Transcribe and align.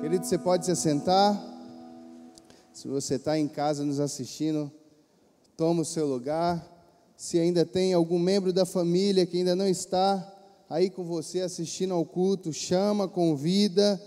Querido, 0.00 0.24
você 0.24 0.38
pode 0.38 0.64
se 0.64 0.70
assentar. 0.70 1.38
Se 2.72 2.88
você 2.88 3.16
está 3.16 3.38
em 3.38 3.46
casa 3.46 3.84
nos 3.84 4.00
assistindo, 4.00 4.72
toma 5.58 5.82
o 5.82 5.84
seu 5.84 6.06
lugar. 6.06 6.66
Se 7.18 7.38
ainda 7.38 7.66
tem 7.66 7.92
algum 7.92 8.18
membro 8.18 8.50
da 8.50 8.64
família 8.64 9.26
que 9.26 9.36
ainda 9.36 9.54
não 9.54 9.68
está 9.68 10.26
aí 10.70 10.88
com 10.88 11.04
você 11.04 11.42
assistindo 11.42 11.92
ao 11.92 12.02
culto, 12.06 12.50
chama, 12.50 13.06
convida, 13.06 14.00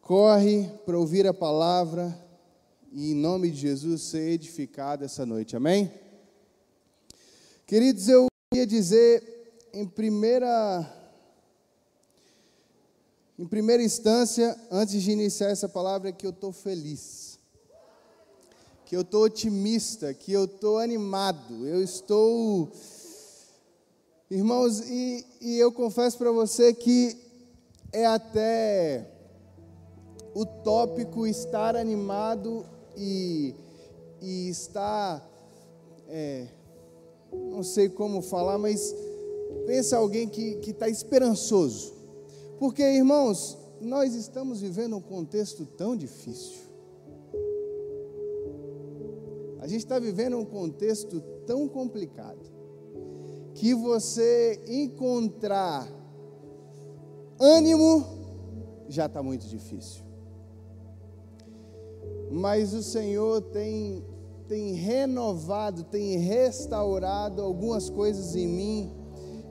corre 0.00 0.68
para 0.84 0.98
ouvir 0.98 1.24
a 1.28 1.32
palavra 1.32 2.12
e, 2.90 3.12
em 3.12 3.14
nome 3.14 3.52
de 3.52 3.58
Jesus, 3.58 4.02
ser 4.02 4.28
edificado 4.28 5.04
essa 5.04 5.24
noite. 5.24 5.54
Amém? 5.54 5.88
Queridos, 7.64 8.08
eu 8.08 8.26
queria 8.50 8.66
dizer 8.66 9.22
em 9.72 9.86
primeira 9.86 10.97
em 13.38 13.46
primeira 13.46 13.80
instância, 13.80 14.58
antes 14.68 15.00
de 15.00 15.12
iniciar 15.12 15.50
essa 15.50 15.68
palavra, 15.68 16.10
que 16.10 16.26
eu 16.26 16.30
estou 16.30 16.52
feliz, 16.52 17.38
que 18.84 18.96
eu 18.96 19.02
estou 19.02 19.22
otimista, 19.22 20.12
que 20.12 20.32
eu 20.32 20.46
estou 20.46 20.78
animado, 20.78 21.64
eu 21.64 21.80
estou. 21.80 22.68
Irmãos, 24.28 24.80
e, 24.80 25.24
e 25.40 25.56
eu 25.56 25.70
confesso 25.70 26.18
para 26.18 26.32
você 26.32 26.74
que 26.74 27.16
é 27.92 28.04
até 28.06 29.08
utópico 30.34 31.24
estar 31.24 31.76
animado 31.76 32.66
e, 32.96 33.54
e 34.20 34.48
estar. 34.48 35.24
É, 36.08 36.48
não 37.32 37.62
sei 37.62 37.88
como 37.88 38.20
falar, 38.20 38.58
mas 38.58 38.92
pensa 39.64 39.96
alguém 39.96 40.28
que 40.28 40.58
está 40.66 40.88
esperançoso 40.88 41.97
porque, 42.58 42.82
irmãos, 42.82 43.56
nós 43.80 44.14
estamos 44.14 44.60
vivendo 44.60 44.96
um 44.96 45.00
contexto 45.00 45.64
tão 45.64 45.96
difícil. 45.96 46.68
A 49.60 49.66
gente 49.66 49.80
está 49.80 49.98
vivendo 49.98 50.36
um 50.36 50.44
contexto 50.44 51.20
tão 51.46 51.68
complicado 51.68 52.40
que 53.54 53.74
você 53.74 54.62
encontrar 54.66 55.88
ânimo 57.38 58.04
já 58.88 59.06
está 59.06 59.22
muito 59.22 59.46
difícil. 59.46 60.02
Mas 62.30 62.72
o 62.72 62.82
Senhor 62.82 63.40
tem, 63.40 64.04
tem 64.46 64.72
renovado, 64.72 65.84
tem 65.84 66.18
restaurado 66.18 67.42
algumas 67.42 67.88
coisas 67.88 68.34
em 68.34 68.46
mim 68.46 68.92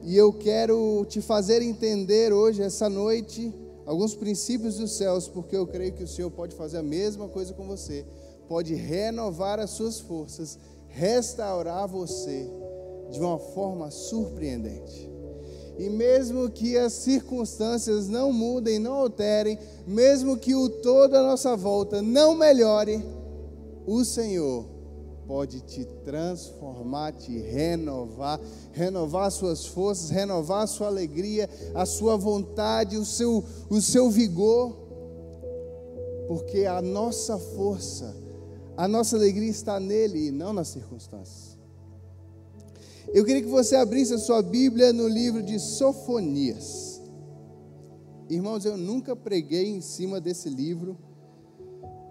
e 0.07 0.15
eu 0.15 0.31
quero 0.31 1.05
te 1.09 1.19
fazer 1.19 1.61
entender 1.61 2.31
hoje, 2.31 2.61
essa 2.61 2.87
noite, 2.87 3.53
alguns 3.85 4.15
princípios 4.15 4.77
dos 4.77 4.93
céus, 4.95 5.27
porque 5.27 5.53
eu 5.53 5.67
creio 5.67 5.91
que 5.91 6.03
o 6.03 6.07
Senhor 6.07 6.31
pode 6.31 6.55
fazer 6.55 6.77
a 6.77 6.81
mesma 6.81 7.27
coisa 7.27 7.53
com 7.53 7.67
você, 7.67 8.05
pode 8.47 8.73
renovar 8.73 9.59
as 9.59 9.71
suas 9.71 9.99
forças, 9.99 10.57
restaurar 10.87 11.89
você 11.89 12.49
de 13.11 13.19
uma 13.19 13.37
forma 13.37 13.91
surpreendente. 13.91 15.11
E 15.77 15.89
mesmo 15.89 16.49
que 16.49 16.77
as 16.77 16.93
circunstâncias 16.93 18.07
não 18.07 18.31
mudem, 18.31 18.79
não 18.79 18.93
alterem, 18.93 19.59
mesmo 19.85 20.37
que 20.37 20.55
o 20.55 20.69
todo 20.69 21.15
à 21.15 21.21
nossa 21.21 21.53
volta 21.57 22.01
não 22.01 22.33
melhore, 22.33 23.03
o 23.85 24.05
Senhor 24.05 24.76
pode 25.27 25.59
te 25.61 25.83
transformar, 26.05 27.11
te 27.11 27.37
renovar, 27.37 28.39
renovar 28.71 29.29
suas 29.29 29.65
forças, 29.65 30.09
renovar 30.09 30.67
sua 30.67 30.87
alegria, 30.87 31.49
a 31.75 31.85
sua 31.85 32.15
vontade, 32.15 32.95
o 32.95 33.05
seu, 33.05 33.43
o 33.69 33.81
seu 33.81 34.09
vigor, 34.09 34.75
porque 36.27 36.65
a 36.65 36.81
nossa 36.81 37.37
força, 37.37 38.15
a 38.77 38.87
nossa 38.87 39.17
alegria 39.17 39.49
está 39.49 39.79
nele 39.79 40.27
e 40.27 40.31
não 40.31 40.53
nas 40.53 40.69
circunstâncias. 40.69 41.57
Eu 43.13 43.23
queria 43.23 43.41
que 43.41 43.47
você 43.47 43.75
abrisse 43.75 44.13
a 44.13 44.17
sua 44.17 44.41
Bíblia 44.41 44.91
no 44.91 45.07
livro 45.07 45.43
de 45.43 45.59
Sofonias. 45.59 47.01
Irmãos, 48.29 48.65
eu 48.65 48.77
nunca 48.77 49.15
preguei 49.15 49.67
em 49.69 49.79
cima 49.79 50.19
desse 50.19 50.49
livro 50.49 50.97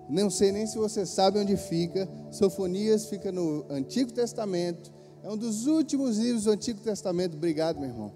não 0.08 0.30
sei 0.30 0.52
nem 0.52 0.66
se 0.66 0.78
você 0.78 1.04
sabe 1.04 1.38
onde 1.38 1.56
fica. 1.56 2.08
Sofonias 2.30 3.06
fica 3.06 3.32
no 3.32 3.64
Antigo 3.68 4.12
Testamento. 4.12 4.92
É 5.22 5.28
um 5.30 5.36
dos 5.36 5.66
últimos 5.66 6.18
livros 6.18 6.44
do 6.44 6.52
Antigo 6.52 6.80
Testamento. 6.80 7.36
Obrigado, 7.36 7.80
meu 7.80 7.88
irmão. 7.88 8.12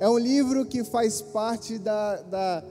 É 0.00 0.08
um 0.08 0.18
livro 0.18 0.64
que 0.64 0.82
faz 0.82 1.20
parte 1.20 1.78
da, 1.78 2.16
da, 2.22 2.64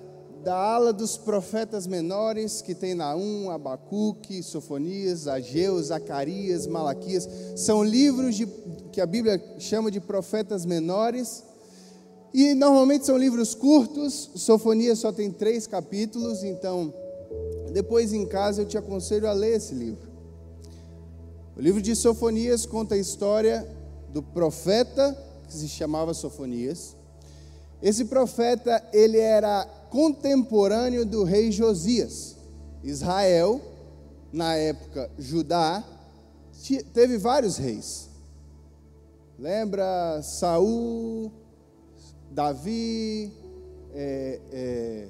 da 0.44 0.56
ala 0.56 0.92
dos 0.92 1.18
profetas 1.18 1.86
menores, 1.86 2.62
que 2.62 2.74
tem 2.74 2.96
Naum, 2.96 3.52
Abacuque, 3.52 4.42
Sofonias, 4.42 5.28
Ageu, 5.28 5.82
Zacarias, 5.82 6.66
Malaquias. 6.66 7.30
São 7.56 7.84
livros 7.84 8.36
de, 8.36 8.48
que 8.92 9.00
a 9.00 9.06
Bíblia 9.06 9.40
chama 9.60 9.92
de 9.92 10.00
profetas 10.00 10.66
menores. 10.66 11.44
E 12.34 12.56
normalmente 12.56 13.06
são 13.06 13.18
livros 13.18 13.54
curtos. 13.54 14.32
Sofonias 14.36 14.98
só 14.98 15.12
tem 15.12 15.30
três 15.30 15.68
capítulos, 15.68 16.44
então 16.44 16.92
depois 17.72 18.14
em 18.14 18.26
casa 18.26 18.62
eu 18.62 18.66
te 18.66 18.78
aconselho 18.78 19.28
a 19.28 19.34
ler 19.34 19.56
esse 19.58 19.74
livro. 19.74 20.10
O 21.56 21.62
livro 21.62 21.82
de 21.82 21.96
Sofonias 21.96 22.66
conta 22.66 22.96
a 22.96 22.98
história 22.98 23.68
do 24.10 24.22
profeta 24.22 25.18
que 25.48 25.54
se 25.54 25.68
chamava 25.68 26.14
Sofonias. 26.14 26.96
Esse 27.82 28.06
profeta, 28.06 28.84
ele 28.94 29.18
era 29.18 29.66
contemporâneo 29.90 31.06
do 31.06 31.24
rei 31.24 31.52
Josias. 31.52 32.38
Israel, 32.84 33.62
na 34.32 34.56
época 34.56 35.10
Judá, 35.18 35.84
teve 36.94 37.18
vários 37.18 37.58
reis. 37.58 38.10
Lembra 39.38 40.22
Saul, 40.22 41.32
Davi, 42.30 43.34
é, 43.94 44.40
é, 44.52 45.08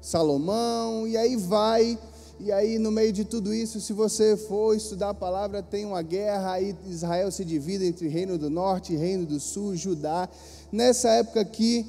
Salomão, 0.00 1.06
e 1.06 1.16
aí 1.16 1.36
vai, 1.36 1.98
e 2.40 2.52
aí 2.52 2.78
no 2.78 2.90
meio 2.90 3.12
de 3.12 3.24
tudo 3.24 3.52
isso, 3.52 3.80
se 3.80 3.92
você 3.92 4.36
for 4.36 4.74
estudar 4.74 5.10
a 5.10 5.14
palavra, 5.14 5.62
tem 5.62 5.84
uma 5.84 6.02
guerra, 6.02 6.52
aí 6.52 6.74
Israel 6.86 7.30
se 7.30 7.44
divide 7.44 7.84
entre 7.84 8.08
reino 8.08 8.38
do 8.38 8.48
norte 8.48 8.92
e 8.92 8.96
reino 8.96 9.26
do 9.26 9.40
sul, 9.40 9.74
Judá. 9.74 10.28
Nessa 10.70 11.08
época 11.10 11.40
aqui, 11.40 11.86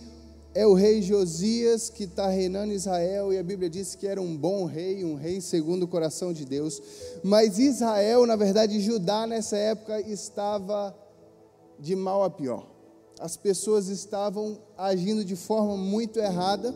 é 0.54 0.66
o 0.66 0.74
rei 0.74 1.02
Josias 1.02 1.90
que 1.90 2.06
está 2.06 2.28
reinando 2.28 2.74
Israel, 2.74 3.32
e 3.32 3.38
a 3.38 3.44
Bíblia 3.44 3.70
diz 3.70 3.94
que 3.94 4.08
era 4.08 4.20
um 4.20 4.36
bom 4.36 4.66
rei, 4.66 5.06
um 5.06 5.16
rei 5.16 5.40
segundo 5.40 5.84
o 5.84 5.88
coração 5.88 6.34
de 6.34 6.44
Deus. 6.44 6.82
Mas 7.24 7.60
Israel, 7.60 8.26
na 8.26 8.36
verdade, 8.36 8.82
Judá 8.82 9.28
nessa 9.28 9.56
época 9.56 10.02
estava 10.02 10.96
de 11.80 11.96
mal 11.96 12.24
a 12.24 12.30
pior. 12.30 12.68
As 13.20 13.38
pessoas 13.38 13.88
estavam 13.90 14.58
agindo 14.78 15.24
de 15.24 15.36
forma 15.36 15.78
muito 15.78 16.20
errada 16.20 16.74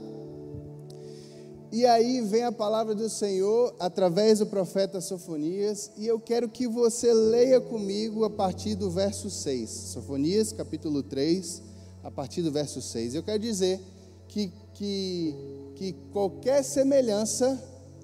e 1.73 1.87
aí 1.87 2.21
vem 2.21 2.43
a 2.43 2.51
palavra 2.51 2.93
do 2.93 3.09
Senhor 3.09 3.75
através 3.79 4.37
do 4.37 4.45
profeta 4.45 5.01
Sofonias, 5.01 5.89
e 5.97 6.05
eu 6.05 6.19
quero 6.19 6.47
que 6.47 6.67
você 6.67 7.11
leia 7.11 7.59
comigo 7.59 8.23
a 8.23 8.29
partir 8.29 8.75
do 8.75 8.91
verso 8.91 9.27
6. 9.27 9.71
Sofonias, 9.71 10.53
capítulo 10.53 11.01
3, 11.01 11.63
a 12.03 12.11
partir 12.11 12.43
do 12.43 12.51
verso 12.51 12.79
6. 12.79 13.15
Eu 13.15 13.23
quero 13.23 13.39
dizer 13.39 13.81
que, 14.27 14.53
que, 14.75 15.35
que 15.73 15.93
qualquer 16.11 16.63
semelhança 16.63 17.59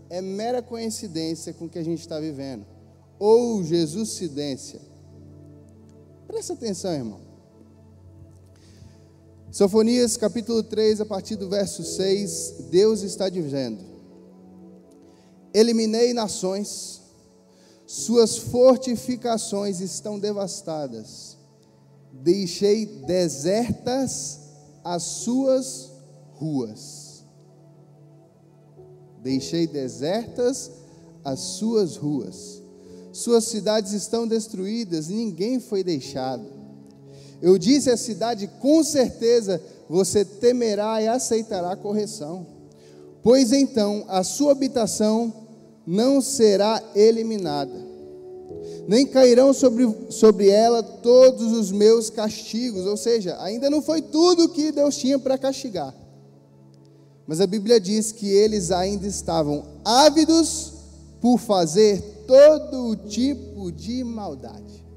é 0.10 0.20
mera 0.20 0.64
coincidência 0.64 1.54
com 1.54 1.66
o 1.66 1.70
que 1.70 1.78
a 1.78 1.84
gente 1.84 2.00
está 2.00 2.20
vivendo, 2.20 2.66
ou 3.20 3.64
Jesuscidência. 3.64 4.82
Presta 6.26 6.54
atenção, 6.54 6.92
irmão. 6.92 7.29
Sofonias 9.52 10.16
capítulo 10.16 10.62
3, 10.62 11.02
a 11.02 11.06
partir 11.06 11.36
do 11.36 11.50
verso 11.50 11.84
6, 11.84 12.68
Deus 12.70 13.02
está 13.02 13.30
dizendo: 13.30 13.84
Eliminei 15.52 16.14
nações, 16.14 17.02
suas 17.88 18.38
fortificações 18.38 19.80
estão 19.80 20.20
devastadas, 20.20 21.36
deixei 22.12 22.86
desertas 22.86 24.40
as 24.84 25.02
suas 25.02 25.90
ruas. 26.36 27.24
Deixei 29.24 29.66
desertas 29.66 30.72
as 31.26 31.40
suas 31.40 31.98
ruas. 31.98 32.62
Suas 33.12 33.46
cidades 33.46 33.94
estão 33.94 34.28
destruídas, 34.28 35.08
ninguém 35.08 35.60
foi 35.60 35.84
deixado 35.84 36.59
eu 37.42 37.58
disse 37.58 37.90
à 37.90 37.98
cidade: 37.98 38.50
com 38.60 38.84
certeza 38.84 39.62
você 39.90 40.24
temerá 40.24 41.02
e 41.02 41.08
aceitará 41.08 41.72
a 41.72 41.78
correção, 41.78 42.46
pois 43.24 43.52
então 43.52 44.06
a 44.08 44.24
sua 44.24 44.52
habitação 44.52 45.34
não 45.86 46.22
será 46.22 46.82
eliminada, 46.94 47.74
nem 48.88 49.06
cairão 49.08 49.54
sobre, 49.54 49.88
sobre 50.12 50.50
ela 50.50 50.84
todos 50.84 51.52
os 51.52 51.72
meus 51.72 52.10
castigos, 52.10 52.86
ou 52.86 52.96
seja, 52.96 53.42
ainda 53.42 53.70
não 53.70 53.82
foi 53.82 54.02
tudo 54.02 54.50
que 54.50 54.72
Deus 54.72 54.98
tinha 54.98 55.18
para 55.18 55.38
castigar, 55.38 55.96
Mas 57.26 57.42
a 57.42 57.48
Bíblia 57.48 57.80
diz 57.80 58.12
que 58.12 58.30
eles 58.30 58.72
ainda 58.72 59.08
estavam 59.08 59.64
ávidos 59.84 60.74
por 61.20 61.38
fazer 61.40 62.02
todo 62.28 62.96
tipo 63.08 63.72
de 63.72 64.04
maldade. 64.04 64.89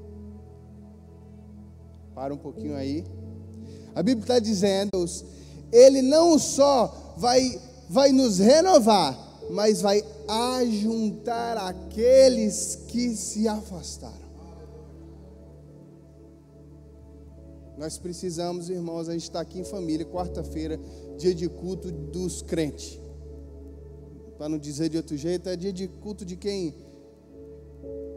Para 2.13 2.33
um 2.33 2.37
pouquinho 2.37 2.75
aí. 2.75 3.03
A 3.95 4.01
Bíblia 4.01 4.23
está 4.23 4.39
dizendo, 4.39 5.05
Ele 5.71 6.01
não 6.01 6.37
só 6.39 7.15
vai, 7.17 7.59
vai 7.89 8.11
nos 8.11 8.39
renovar, 8.39 9.17
mas 9.49 9.81
vai 9.81 10.03
ajuntar 10.27 11.57
aqueles 11.57 12.75
que 12.87 13.15
se 13.15 13.47
afastaram. 13.47 14.23
Nós 17.77 17.97
precisamos, 17.97 18.69
irmãos, 18.69 19.09
a 19.09 19.13
gente 19.13 19.23
está 19.23 19.41
aqui 19.41 19.59
em 19.59 19.63
família, 19.63 20.05
quarta-feira, 20.05 20.79
dia 21.17 21.33
de 21.33 21.49
culto 21.49 21.91
dos 21.91 22.41
crentes. 22.41 22.99
Para 24.37 24.47
não 24.47 24.57
dizer 24.57 24.89
de 24.89 24.97
outro 24.97 25.17
jeito, 25.17 25.49
é 25.49 25.55
dia 25.55 25.73
de 25.73 25.87
culto 25.87 26.23
de 26.23 26.35
quem 26.35 26.73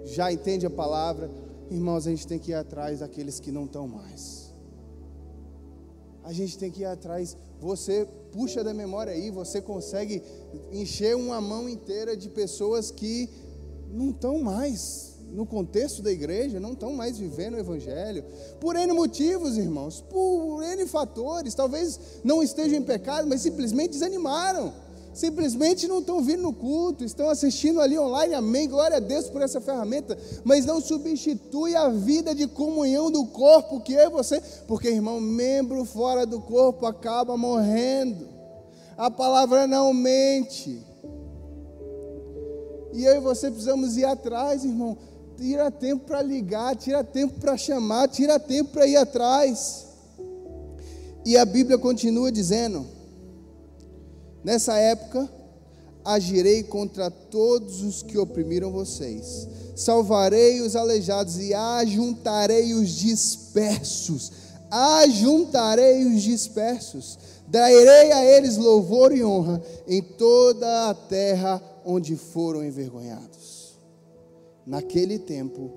já 0.05 0.31
entende 0.31 0.67
a 0.67 0.71
palavra. 0.71 1.31
Irmãos, 1.71 2.07
a 2.07 2.11
gente 2.11 2.27
tem 2.27 2.39
que 2.39 2.53
ir 2.53 2.55
atrás 2.55 3.01
daqueles 3.01 3.41
que 3.41 3.51
não 3.51 3.65
estão 3.65 3.89
mais. 3.89 4.53
A 6.23 6.33
gente 6.33 6.57
tem 6.59 6.71
que 6.71 6.83
ir 6.83 6.87
atrás. 6.87 7.37
Você 7.61 8.07
puxa 8.33 8.63
da 8.63 8.73
memória 8.73 9.13
aí, 9.13 9.31
você 9.31 9.61
consegue 9.61 10.23
encher 10.73 11.17
uma 11.17 11.41
mão 11.41 11.69
inteira 11.69 12.17
de 12.17 12.29
pessoas 12.29 12.91
que 12.91 13.29
não 13.91 14.11
estão 14.11 14.41
mais 14.41 15.17
no 15.33 15.45
contexto 15.45 16.03
da 16.03 16.13
igreja, 16.13 16.61
não 16.61 16.73
estão 16.73 16.93
mais 16.93 17.19
vivendo 17.19 17.55
o 17.55 17.59
Evangelho, 17.59 18.25
por 18.61 18.77
N 18.77 18.93
motivos, 18.93 19.57
irmãos, 19.57 20.01
por 20.01 20.63
N 20.63 20.87
fatores, 20.87 21.55
talvez 21.55 21.99
não 22.23 22.43
estejam 22.43 22.79
em 22.79 22.83
pecado, 22.83 23.27
mas 23.27 23.41
simplesmente 23.41 23.91
desanimaram, 23.91 24.73
simplesmente 25.17 25.89
não 25.89 26.01
estão 26.01 26.23
vindo 26.23 26.43
no 26.43 26.53
culto, 26.53 27.03
estão 27.03 27.31
assistindo 27.31 27.81
ali 27.81 27.99
online, 27.99 28.35
amém, 28.35 28.69
glória 28.69 28.99
a 28.99 29.01
Deus 29.01 29.29
por 29.29 29.41
essa 29.41 29.61
ferramenta, 29.61 30.17
mas 30.45 30.67
não 30.67 30.81
substitui 30.81 31.75
a 31.75 31.89
vida 31.89 32.35
de 32.35 32.47
comunhão 32.47 33.11
do 33.11 33.27
corpo 33.27 33.81
que 33.81 33.97
é 33.97 34.11
você, 34.11 34.41
porque, 34.69 34.89
irmão, 34.89 35.21
membro 35.21 35.85
fora 35.85 36.27
do 36.27 36.41
corpo 36.41 36.85
acaba 36.87 37.37
morrendo, 37.37 38.29
a 38.97 39.11
palavra 39.11 39.67
não 39.67 39.93
mente. 39.95 40.85
E 42.93 43.05
eu 43.05 43.17
e 43.17 43.21
você 43.21 43.51
precisamos 43.51 43.97
ir 43.97 44.05
atrás, 44.05 44.65
irmão 44.65 44.97
tira 45.37 45.71
tempo 45.71 46.07
para 46.07 46.23
ligar, 46.23 46.75
tira 46.77 47.05
tempo 47.05 47.39
para 47.39 47.57
chamar, 47.57 48.09
tira 48.09 48.39
tempo 48.41 48.71
para 48.71 48.87
ir 48.87 48.97
atrás. 48.97 49.87
E 51.25 51.37
a 51.37 51.45
Bíblia 51.45 51.77
continua 51.77 52.33
dizendo: 52.33 52.96
Nessa 54.47 54.79
época, 54.79 55.29
agirei 56.05 56.63
contra 56.63 57.11
todos 57.11 57.83
os 57.83 58.01
que 58.01 58.17
oprimiram 58.17 58.71
vocês, 58.71 59.49
salvarei 59.75 60.61
os 60.61 60.77
aleijados 60.77 61.37
e 61.41 61.53
ajuntarei 61.53 62.73
os 62.73 62.91
dispersos. 62.91 64.31
Ajuntarei 64.71 66.05
os 66.05 66.23
dispersos, 66.23 67.19
darei 67.49 68.13
a 68.13 68.25
eles 68.25 68.57
louvor 68.57 69.13
e 69.13 69.25
honra 69.25 69.61
em 69.85 70.01
toda 70.01 70.91
a 70.91 70.95
terra 70.95 71.61
onde 71.85 72.15
foram 72.15 72.65
envergonhados. 72.65 73.77
Naquele 74.65 75.19
tempo, 75.19 75.73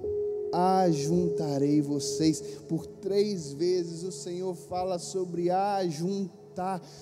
ajuntarei 0.53 1.81
vocês. 1.81 2.39
Por 2.67 2.85
três 2.85 3.51
vezes 3.51 4.03
o 4.03 4.11
Senhor 4.11 4.53
fala 4.55 4.99
sobre 4.99 5.49
ajuntar, 5.49 6.38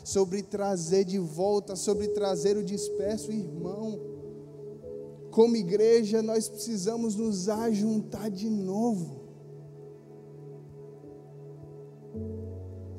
sobre 0.03 0.43
trazer 0.43 1.03
de 1.03 1.17
volta, 1.17 1.75
sobre 1.75 2.09
trazer 2.09 2.57
o 2.57 2.63
disperso 2.63 3.31
irmão. 3.31 3.99
Como 5.31 5.55
igreja, 5.55 6.21
nós 6.21 6.49
precisamos 6.49 7.15
nos 7.15 7.47
ajuntar 7.47 8.29
de 8.29 8.49
novo. 8.49 9.27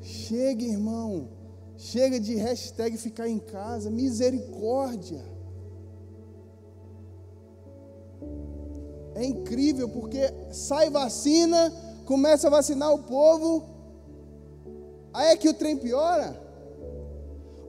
Chega, 0.01 0.63
irmão. 0.63 1.29
Chega 1.75 2.19
de 2.19 2.35
hashtag 2.35 2.97
ficar 2.97 3.27
em 3.27 3.39
casa. 3.39 3.89
Misericórdia. 3.89 5.23
É 9.15 9.25
incrível 9.25 9.89
porque 9.89 10.21
sai 10.51 10.89
vacina, 10.89 11.73
começa 12.05 12.47
a 12.47 12.49
vacinar 12.49 12.93
o 12.93 13.03
povo, 13.03 13.65
aí 15.19 15.31
é 15.31 15.37
que 15.37 15.49
o 15.49 15.53
trem 15.53 15.75
piora. 15.75 16.39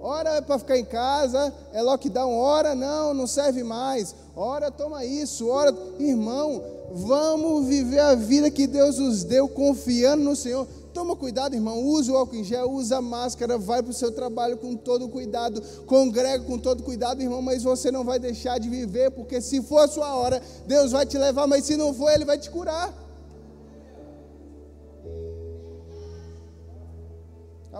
Hora 0.01 0.37
é 0.37 0.41
para 0.41 0.59
ficar 0.59 0.79
em 0.79 0.85
casa, 0.85 1.53
é 1.75 1.83
lockdown, 1.83 2.35
hora 2.35 2.75
não, 2.75 3.13
não 3.13 3.27
serve 3.27 3.63
mais. 3.63 4.15
Hora 4.35 4.71
toma 4.71 5.05
isso, 5.05 5.47
hora, 5.49 5.77
irmão, 5.99 6.63
vamos 6.93 7.67
viver 7.67 7.99
a 7.99 8.15
vida 8.15 8.51
que 8.51 8.67
Deus 8.67 8.99
nos 8.99 9.25
deu 9.25 9.47
confiando 9.47 10.25
no 10.25 10.35
Senhor. 10.35 10.67
Toma 10.95 11.15
cuidado, 11.15 11.55
irmão. 11.55 11.85
Usa 11.85 12.13
o 12.13 12.17
álcool 12.17 12.37
em 12.37 12.45
gel, 12.45 12.71
usa 12.71 12.97
a 12.97 13.03
máscara, 13.03 13.59
vai 13.59 13.83
para 13.83 13.91
o 13.91 13.95
seu 13.95 14.11
trabalho 14.11 14.57
com 14.57 14.75
todo 14.75 15.09
cuidado, 15.09 15.63
congrega 15.87 16.45
com 16.45 16.59
todo 16.59 16.83
cuidado, 16.83 17.21
irmão. 17.21 17.43
Mas 17.43 17.63
você 17.63 17.91
não 17.91 18.03
vai 18.03 18.19
deixar 18.19 18.59
de 18.59 18.69
viver, 18.69 19.11
porque 19.11 19.41
se 19.41 19.61
for 19.63 19.81
a 19.81 19.89
sua 19.89 20.15
hora, 20.15 20.41
Deus 20.67 20.93
vai 20.93 21.05
te 21.05 21.19
levar, 21.19 21.47
mas 21.47 21.65
se 21.65 21.77
não 21.77 21.93
for, 21.93 22.11
Ele 22.11 22.25
vai 22.25 22.39
te 22.39 22.51
curar. 22.51 22.93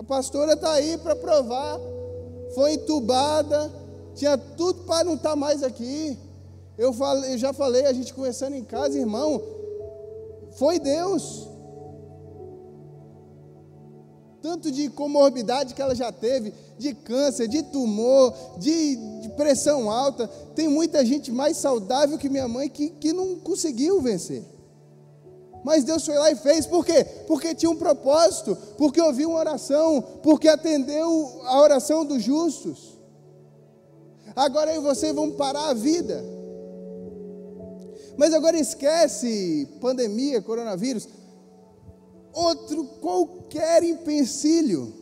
A 0.01 0.03
pastora 0.03 0.53
está 0.53 0.71
aí 0.71 0.97
para 0.97 1.15
provar. 1.15 1.79
Foi 2.55 2.73
entubada, 2.73 3.71
tinha 4.15 4.35
tudo 4.35 4.83
para 4.85 5.03
não 5.03 5.13
estar 5.13 5.29
tá 5.29 5.35
mais 5.35 5.61
aqui. 5.61 6.17
Eu, 6.75 6.91
falei, 6.91 7.35
eu 7.35 7.37
já 7.37 7.53
falei, 7.53 7.85
a 7.85 7.93
gente 7.93 8.11
conversando 8.11 8.55
em 8.55 8.63
casa, 8.63 8.97
irmão. 8.97 9.39
Foi 10.53 10.79
Deus 10.79 11.47
tanto 14.41 14.71
de 14.71 14.89
comorbidade 14.89 15.75
que 15.75 15.81
ela 15.83 15.93
já 15.93 16.11
teve, 16.11 16.51
de 16.75 16.95
câncer, 16.95 17.47
de 17.47 17.61
tumor, 17.61 18.33
de, 18.57 18.95
de, 19.21 19.29
pressão 19.37 19.91
alta. 19.91 20.27
Tem 20.55 20.67
muita 20.67 21.05
gente 21.05 21.31
mais 21.31 21.57
saudável 21.57 22.17
que 22.17 22.27
minha 22.27 22.47
mãe 22.47 22.67
que, 22.67 22.89
que 22.89 23.13
não 23.13 23.35
conseguiu 23.35 24.01
vencer. 24.01 24.43
Mas 25.63 25.83
Deus 25.83 26.05
foi 26.05 26.17
lá 26.17 26.31
e 26.31 26.35
fez, 26.35 26.65
por 26.65 26.85
quê? 26.85 27.03
Porque 27.27 27.53
tinha 27.53 27.69
um 27.69 27.77
propósito, 27.77 28.57
porque 28.77 29.01
ouviu 29.01 29.29
uma 29.29 29.39
oração, 29.39 30.01
porque 30.23 30.47
atendeu 30.47 31.41
a 31.45 31.61
oração 31.61 32.03
dos 32.03 32.23
justos. 32.23 32.97
Agora 34.35 34.73
eu 34.73 34.81
e 34.81 34.83
você 34.83 35.13
parar 35.37 35.69
a 35.69 35.73
vida. 35.73 36.23
Mas 38.17 38.33
agora 38.33 38.57
esquece 38.57 39.67
pandemia, 39.79 40.41
coronavírus 40.41 41.07
outro 42.33 42.83
qualquer 43.01 43.83
empecilho. 43.83 44.93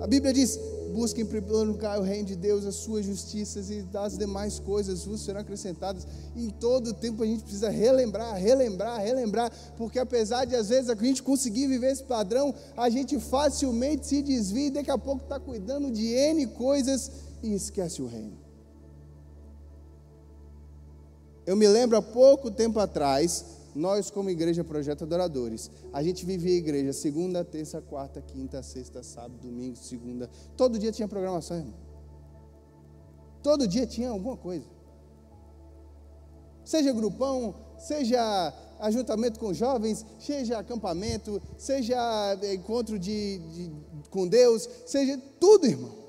A 0.00 0.06
Bíblia 0.06 0.32
diz: 0.32 0.58
busquem 0.90 1.24
em 1.24 1.26
primeiro 1.26 1.64
lugar 1.64 1.98
o 1.98 2.02
reino 2.02 2.26
de 2.26 2.36
Deus, 2.36 2.66
as 2.66 2.74
suas 2.74 3.06
justiças 3.06 3.70
e 3.70 3.82
das 3.82 4.18
demais 4.18 4.58
coisas 4.58 5.04
vos 5.04 5.22
serão 5.22 5.40
acrescentadas. 5.40 6.06
em 6.36 6.50
todo 6.50 6.90
o 6.90 6.94
tempo 6.94 7.22
a 7.22 7.26
gente 7.26 7.42
precisa 7.42 7.70
relembrar, 7.70 8.34
relembrar, 8.36 9.00
relembrar, 9.00 9.50
porque 9.76 9.98
apesar 9.98 10.44
de 10.44 10.54
às 10.54 10.68
vezes 10.68 10.90
a 10.90 10.94
gente 10.94 11.22
conseguir 11.22 11.66
viver 11.66 11.92
esse 11.92 12.02
padrão, 12.02 12.54
a 12.76 12.90
gente 12.90 13.18
facilmente 13.18 14.06
se 14.06 14.20
desvia 14.20 14.66
e 14.66 14.70
daqui 14.70 14.90
a 14.90 14.98
pouco 14.98 15.22
está 15.22 15.38
cuidando 15.38 15.90
de 15.90 16.06
N 16.06 16.46
coisas 16.48 17.10
e 17.42 17.54
esquece 17.54 18.02
o 18.02 18.06
reino. 18.06 18.38
Eu 21.46 21.56
me 21.56 21.66
lembro 21.66 21.96
há 21.96 22.02
pouco 22.02 22.50
tempo 22.50 22.78
atrás, 22.78 23.44
nós, 23.74 24.10
como 24.10 24.30
igreja 24.30 24.64
Projeto 24.64 25.04
Adoradores, 25.04 25.70
a 25.92 26.02
gente 26.02 26.24
vivia 26.24 26.54
a 26.54 26.58
igreja 26.58 26.92
segunda, 26.92 27.44
terça, 27.44 27.80
quarta, 27.80 28.20
quinta, 28.20 28.62
sexta, 28.62 29.02
sábado, 29.02 29.38
domingo, 29.42 29.76
segunda. 29.76 30.28
Todo 30.56 30.78
dia 30.78 30.92
tinha 30.92 31.06
programação, 31.08 31.58
irmão. 31.58 31.74
Todo 33.42 33.66
dia 33.66 33.86
tinha 33.86 34.10
alguma 34.10 34.36
coisa. 34.36 34.66
Seja 36.64 36.92
grupão, 36.92 37.54
seja 37.78 38.52
ajuntamento 38.78 39.38
com 39.38 39.52
jovens, 39.52 40.04
seja 40.18 40.58
acampamento, 40.58 41.40
seja 41.56 42.38
encontro 42.52 42.98
de, 42.98 43.38
de, 43.38 43.72
com 44.10 44.26
Deus, 44.26 44.68
seja 44.86 45.20
tudo, 45.38 45.66
irmão. 45.66 45.99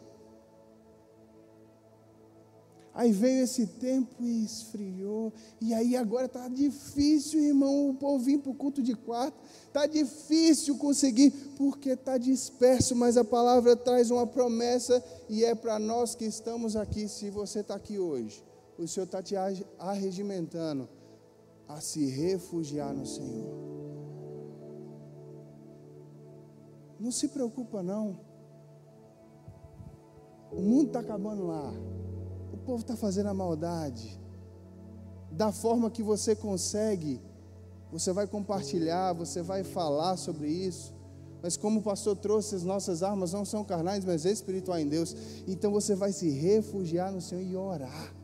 Aí 2.93 3.11
veio 3.11 3.43
esse 3.43 3.65
tempo 3.65 4.23
e 4.23 4.43
esfriou. 4.43 5.31
E 5.61 5.73
aí 5.73 5.95
agora 5.95 6.25
está 6.25 6.47
difícil, 6.47 7.39
irmão, 7.39 7.89
o 7.89 7.93
povo 7.93 8.23
vir 8.23 8.39
para 8.39 8.51
o 8.51 8.55
culto 8.55 8.81
de 8.81 8.95
quarto. 8.95 9.37
Está 9.67 9.85
difícil 9.85 10.77
conseguir, 10.77 11.31
porque 11.55 11.91
está 11.91 12.17
disperso. 12.17 12.95
Mas 12.95 13.15
a 13.15 13.23
palavra 13.23 13.75
traz 13.75 14.11
uma 14.11 14.27
promessa 14.27 15.03
e 15.29 15.45
é 15.45 15.55
para 15.55 15.79
nós 15.79 16.15
que 16.15 16.25
estamos 16.25 16.75
aqui. 16.75 17.07
Se 17.07 17.29
você 17.29 17.61
está 17.61 17.75
aqui 17.75 17.97
hoje, 17.97 18.43
o 18.77 18.87
Senhor 18.87 19.05
está 19.05 19.23
te 19.23 19.35
arregimentando 19.79 20.89
a 21.67 21.79
se 21.79 22.05
refugiar 22.05 22.93
no 22.93 23.05
Senhor. 23.05 23.71
Não 26.99 27.11
se 27.11 27.29
preocupa 27.29 27.81
não. 27.81 28.19
o 30.51 30.61
mundo 30.61 30.87
está 30.87 30.99
acabando 30.99 31.47
lá, 31.47 31.73
povo 32.71 32.83
está 32.83 32.95
fazendo 32.95 33.27
a 33.27 33.33
maldade, 33.33 34.17
da 35.29 35.51
forma 35.51 35.91
que 35.91 36.01
você 36.01 36.33
consegue, 36.33 37.19
você 37.91 38.13
vai 38.13 38.25
compartilhar, 38.25 39.11
você 39.11 39.41
vai 39.41 39.61
falar 39.61 40.15
sobre 40.15 40.47
isso. 40.47 40.95
Mas 41.43 41.57
como 41.57 41.81
o 41.81 41.83
pastor 41.83 42.15
trouxe, 42.15 42.55
as 42.55 42.63
nossas 42.63 43.03
armas 43.03 43.33
não 43.33 43.43
são 43.43 43.65
carnais, 43.65 44.05
mas 44.05 44.23
espirituais 44.23 44.85
em 44.85 44.87
Deus. 44.87 45.13
Então 45.45 45.69
você 45.69 45.95
vai 45.95 46.13
se 46.13 46.29
refugiar 46.29 47.11
no 47.11 47.19
Senhor 47.19 47.43
e 47.43 47.57
orar. 47.57 48.15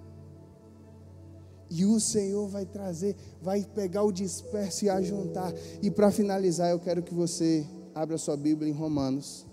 E 1.70 1.84
o 1.84 2.00
Senhor 2.00 2.48
vai 2.48 2.66
trazer, 2.66 3.18
vai 3.42 3.66
pegar 3.66 4.04
o 4.04 4.13
disperso 4.13 4.86
e 4.86 4.89
ajuntar. 4.89 5.54
E 5.82 5.92
para 5.92 6.10
finalizar, 6.10 6.72
eu 6.72 6.80
quero 6.80 7.04
que 7.04 7.13
você 7.13 7.68
abra 7.94 8.18
sua 8.18 8.38
Bíblia 8.38 8.70
em 8.70 8.74
Romanos, 8.74 9.46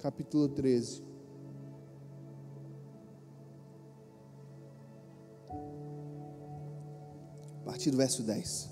capítulo 0.00 0.48
13. 0.48 1.13
Partir 7.74 7.90
do 7.90 7.96
verso 7.96 8.22
10. 8.22 8.70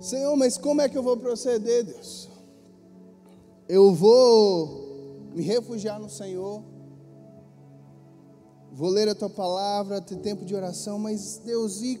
Senhor, 0.00 0.36
mas 0.36 0.56
como 0.56 0.80
é 0.80 0.88
que 0.88 0.96
eu 0.96 1.02
vou 1.02 1.16
proceder, 1.16 1.82
Deus? 1.82 2.28
Eu 3.68 3.92
vou 3.92 5.32
me 5.34 5.42
refugiar 5.42 5.98
no 5.98 6.08
Senhor, 6.08 6.62
vou 8.70 8.90
ler 8.90 9.08
a 9.08 9.14
tua 9.14 9.28
palavra, 9.28 10.00
ter 10.00 10.18
tempo 10.18 10.44
de 10.44 10.54
oração, 10.54 10.96
mas 10.96 11.38
Deus, 11.38 11.82
e, 11.82 12.00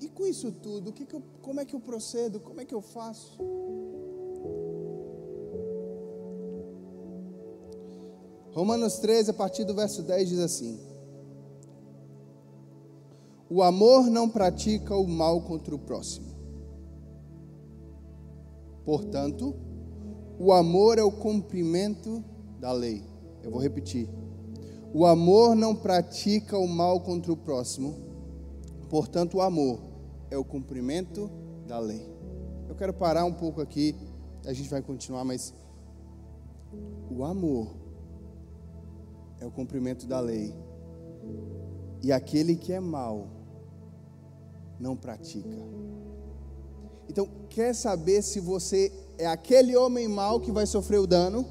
e 0.00 0.08
com 0.08 0.26
isso 0.26 0.50
tudo, 0.50 0.90
o 0.90 0.92
que 0.92 1.06
que 1.06 1.14
eu, 1.14 1.22
como 1.40 1.60
é 1.60 1.64
que 1.64 1.76
eu 1.76 1.80
procedo? 1.80 2.40
Como 2.40 2.60
é 2.60 2.64
que 2.64 2.74
eu 2.74 2.82
faço? 2.82 3.38
Romanos 8.50 8.98
13, 8.98 9.30
a 9.30 9.34
partir 9.34 9.64
do 9.64 9.72
verso 9.72 10.02
10, 10.02 10.28
diz 10.28 10.40
assim: 10.40 10.91
O 13.54 13.62
amor 13.62 14.06
não 14.06 14.30
pratica 14.30 14.96
o 14.96 15.06
mal 15.06 15.42
contra 15.42 15.74
o 15.74 15.78
próximo 15.78 16.32
Portanto, 18.82 19.54
o 20.38 20.54
amor 20.54 20.98
é 20.98 21.02
o 21.02 21.12
cumprimento 21.12 22.24
da 22.58 22.72
lei. 22.72 23.04
Eu 23.42 23.50
vou 23.50 23.60
repetir. 23.60 24.08
O 24.94 25.04
amor 25.04 25.54
não 25.54 25.76
pratica 25.76 26.56
o 26.56 26.66
mal 26.66 27.00
contra 27.00 27.30
o 27.30 27.36
próximo. 27.36 27.94
Portanto, 28.88 29.36
o 29.36 29.42
amor 29.42 29.80
é 30.30 30.38
o 30.38 30.44
cumprimento 30.44 31.30
da 31.68 31.78
lei. 31.78 32.10
Eu 32.70 32.74
quero 32.74 32.94
parar 32.94 33.26
um 33.26 33.34
pouco 33.34 33.60
aqui, 33.60 33.94
a 34.46 34.52
gente 34.54 34.70
vai 34.70 34.80
continuar, 34.80 35.24
mas 35.26 35.52
o 37.10 37.22
amor 37.22 37.76
é 39.38 39.44
o 39.44 39.50
cumprimento 39.50 40.06
da 40.06 40.20
lei. 40.20 40.54
E 42.02 42.10
aquele 42.10 42.56
que 42.56 42.72
é 42.72 42.80
mal 42.80 43.41
não 44.82 44.96
pratica. 44.96 45.64
Então, 47.08 47.28
quer 47.48 47.72
saber 47.72 48.20
se 48.20 48.40
você 48.40 48.92
é 49.16 49.26
aquele 49.26 49.76
homem 49.76 50.08
mau 50.08 50.40
que 50.40 50.50
vai 50.50 50.66
sofrer 50.66 50.98
o 50.98 51.06
dano? 51.06 51.46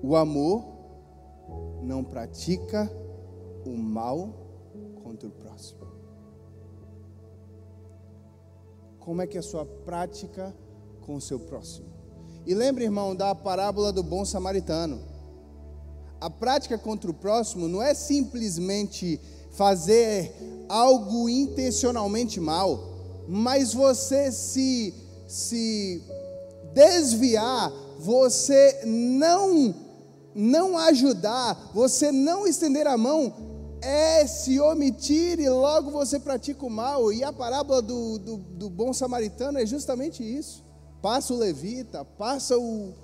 O 0.00 0.14
amor 0.14 0.64
não 1.82 2.04
pratica 2.04 2.88
o 3.66 3.76
mal 3.76 4.30
contra 5.02 5.28
o 5.28 5.32
próximo. 5.32 5.80
Como 9.00 9.22
é 9.22 9.26
que 9.26 9.36
é 9.36 9.40
a 9.40 9.42
sua 9.42 9.66
prática 9.66 10.54
com 11.00 11.16
o 11.16 11.20
seu 11.20 11.40
próximo? 11.40 11.88
E 12.46 12.54
lembre, 12.54 12.84
irmão, 12.84 13.16
da 13.16 13.34
parábola 13.34 13.92
do 13.92 14.04
bom 14.04 14.24
samaritano. 14.24 15.11
A 16.22 16.30
prática 16.30 16.78
contra 16.78 17.10
o 17.10 17.14
próximo 17.14 17.66
não 17.66 17.82
é 17.82 17.94
simplesmente 17.94 19.20
fazer 19.50 20.32
algo 20.68 21.28
intencionalmente 21.28 22.38
mal, 22.38 22.78
mas 23.26 23.74
você 23.74 24.30
se, 24.30 24.94
se 25.26 26.00
desviar, 26.72 27.72
você 27.98 28.82
não, 28.84 29.74
não 30.32 30.78
ajudar, 30.78 31.72
você 31.74 32.12
não 32.12 32.46
estender 32.46 32.86
a 32.86 32.96
mão, 32.96 33.34
é 33.80 34.24
se 34.24 34.60
omitir 34.60 35.40
e 35.40 35.48
logo 35.48 35.90
você 35.90 36.20
pratica 36.20 36.64
o 36.64 36.70
mal. 36.70 37.12
E 37.12 37.24
a 37.24 37.32
parábola 37.32 37.82
do, 37.82 38.16
do, 38.20 38.36
do 38.36 38.70
bom 38.70 38.92
samaritano 38.92 39.58
é 39.58 39.66
justamente 39.66 40.22
isso. 40.22 40.64
Passa 41.02 41.34
o 41.34 41.36
levita, 41.36 42.04
passa 42.04 42.56
o, 42.56 42.94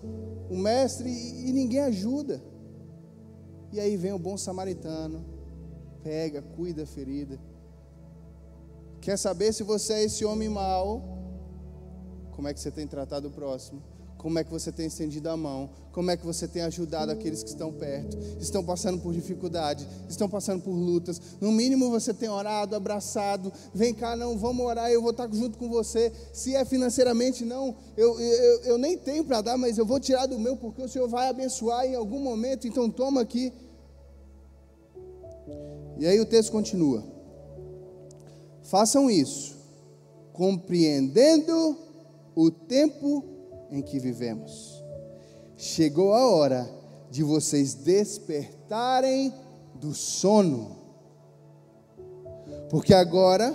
o 0.48 0.56
mestre 0.56 1.10
e, 1.10 1.48
e 1.48 1.52
ninguém 1.52 1.80
ajuda. 1.80 2.40
E 3.72 3.78
aí 3.80 3.96
vem 3.96 4.12
o 4.12 4.18
bom 4.18 4.37
samaritano 4.37 5.38
pega, 6.02 6.40
cuida 6.40 6.82
da 6.82 6.87
ferida. 6.87 7.38
Quer 9.00 9.16
saber 9.16 9.52
se 9.52 9.62
você 9.62 9.92
é 9.94 10.04
esse 10.04 10.25
homem 10.25 10.48
mau? 10.48 11.02
Como 12.32 12.48
é 12.48 12.54
que 12.54 12.60
você 12.60 12.70
tem 12.70 12.87
tratado 12.87 13.28
o 13.28 13.30
próximo? 13.30 13.82
Como 14.18 14.37
é 14.37 14.42
que 14.42 14.50
você 14.50 14.72
tem 14.72 14.87
estendido 14.87 15.30
a 15.30 15.37
mão? 15.37 15.70
Como 15.92 16.10
é 16.10 16.16
que 16.16 16.26
você 16.26 16.48
tem 16.48 16.62
ajudado 16.62 17.12
aqueles 17.12 17.44
que 17.44 17.50
estão 17.50 17.72
perto? 17.72 18.18
Estão 18.40 18.64
passando 18.64 19.00
por 19.00 19.12
dificuldade, 19.14 19.87
estão 20.08 20.28
passando 20.28 20.60
por 20.60 20.72
lutas. 20.72 21.20
No 21.40 21.52
mínimo 21.52 21.88
você 21.88 22.12
tem 22.12 22.28
orado, 22.28 22.75
abraçado. 22.75 23.52
Vem 23.72 23.94
cá, 23.94 24.16
não, 24.16 24.37
vamos 24.37 24.66
orar, 24.66 24.90
eu 24.90 25.00
vou 25.00 25.12
estar 25.12 25.32
junto 25.32 25.56
com 25.56 25.68
você. 25.68 26.12
Se 26.32 26.52
é 26.56 26.64
financeiramente, 26.64 27.44
não, 27.44 27.76
eu, 27.96 28.18
eu, 28.18 28.60
eu 28.62 28.78
nem 28.78 28.98
tenho 28.98 29.25
para 29.25 29.40
dar, 29.40 29.56
mas 29.56 29.78
eu 29.78 29.87
vou 29.87 30.00
tirar 30.00 30.26
do 30.26 30.37
meu, 30.37 30.56
porque 30.56 30.82
o 30.82 30.88
Senhor 30.88 31.08
vai 31.08 31.28
abençoar 31.28 31.87
em 31.87 31.94
algum 31.94 32.18
momento. 32.18 32.66
Então 32.66 32.90
toma 32.90 33.20
aqui. 33.20 33.52
E 35.96 36.06
aí 36.06 36.18
o 36.18 36.26
texto 36.26 36.50
continua: 36.50 37.04
Façam 38.64 39.08
isso, 39.08 39.56
compreendendo 40.32 41.78
o 42.34 42.50
tempo 42.50 43.38
em 43.70 43.82
que 43.82 43.98
vivemos. 43.98 44.82
Chegou 45.56 46.14
a 46.14 46.26
hora 46.30 46.68
de 47.10 47.22
vocês 47.22 47.75
despertarem 47.75 49.32
do 49.75 49.94
sono, 49.94 50.76
porque 52.70 52.92
agora 52.92 53.54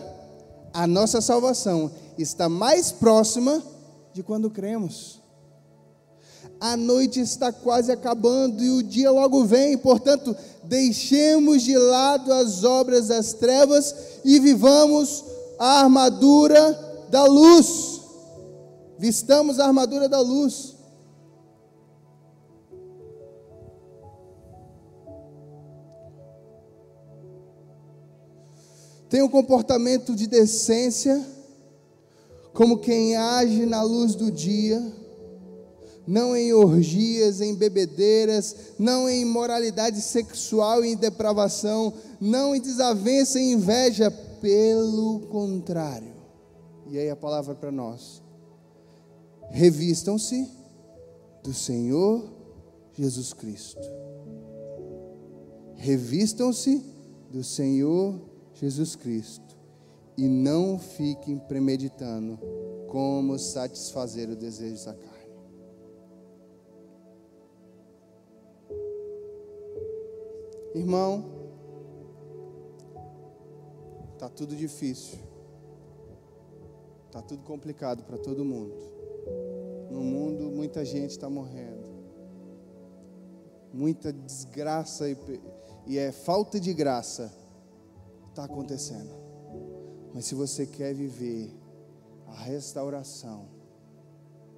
a 0.74 0.88
nossa 0.88 1.22
salvação 1.22 1.92
está 2.18 2.50
mais 2.50 2.92
próxima 2.92 3.62
de 4.14 4.24
quando 4.24 4.50
cremos. 4.50 5.22
A 6.60 6.78
noite 6.78 7.20
está 7.20 7.52
quase 7.52 7.92
acabando 7.92 8.64
e 8.64 8.70
o 8.70 8.84
dia 8.84 9.12
logo 9.12 9.44
vem, 9.46 9.78
portanto, 9.78 10.36
deixemos 10.64 11.62
de 11.62 11.78
lado 11.78 12.32
as 12.32 12.64
obras 12.64 13.10
das 13.10 13.34
trevas 13.34 13.94
e 14.24 14.40
vivamos 14.40 15.26
a 15.60 15.82
armadura 15.82 17.06
da 17.10 17.26
luz. 17.26 17.93
Vistamos 19.04 19.60
a 19.60 19.66
armadura 19.66 20.08
da 20.08 20.22
luz. 20.22 20.78
Tenha 29.10 29.26
um 29.26 29.30
comportamento 29.30 30.16
de 30.16 30.26
decência, 30.26 31.22
como 32.54 32.78
quem 32.78 33.18
age 33.18 33.66
na 33.66 33.84
luz 33.84 34.16
do 34.16 34.32
dia 34.32 34.82
não 36.08 36.36
em 36.36 36.54
orgias, 36.54 37.42
em 37.42 37.56
bebedeiras, 37.56 38.56
não 38.80 39.10
em 39.10 39.22
imoralidade 39.22 40.02
sexual 40.02 40.84
e 40.84 40.94
em 40.94 40.96
depravação, 40.96 41.94
não 42.22 42.56
em 42.56 42.62
desavença 42.62 43.38
e 43.38 43.52
inveja, 43.52 44.10
pelo 44.12 45.22
contrário. 45.30 46.14
E 46.90 46.98
aí 46.98 47.10
a 47.10 47.16
palavra 47.16 47.56
para 47.56 47.72
nós: 47.72 48.23
revistam-se 49.54 50.50
do 51.44 51.54
Senhor 51.54 52.28
Jesus 52.94 53.34
Cristo. 53.34 53.88
Revistam-se 55.76 56.84
do 57.30 57.44
Senhor 57.44 58.20
Jesus 58.56 58.96
Cristo 58.96 59.56
e 60.18 60.28
não 60.28 60.80
fiquem 60.80 61.38
premeditando 61.38 62.40
como 62.88 63.38
satisfazer 63.38 64.28
o 64.28 64.36
desejo 64.36 64.86
da 64.86 64.94
carne. 64.96 65.14
Irmão, 70.74 71.26
tá 74.18 74.28
tudo 74.30 74.56
difícil. 74.56 75.20
Tá 77.12 77.22
tudo 77.22 77.44
complicado 77.44 78.04
para 78.04 78.18
todo 78.18 78.44
mundo. 78.44 79.03
No 79.94 80.02
mundo 80.02 80.50
muita 80.50 80.84
gente 80.84 81.12
está 81.12 81.30
morrendo. 81.30 81.94
Muita 83.72 84.12
desgraça 84.12 85.08
e, 85.08 85.16
e 85.86 86.00
é 86.00 86.12
falta 86.12 86.60
de 86.60 86.74
graça 86.74 87.32
está 88.30 88.46
acontecendo. 88.46 89.14
Mas 90.16 90.26
se 90.26 90.34
você 90.34 90.66
quer 90.66 90.96
viver 90.96 91.52
a 92.26 92.34
restauração, 92.34 93.46